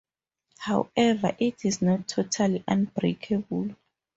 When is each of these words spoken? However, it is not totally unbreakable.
However, 0.57 1.35
it 1.39 1.63
is 1.63 1.79
not 1.83 2.07
totally 2.07 2.63
unbreakable. 2.67 3.75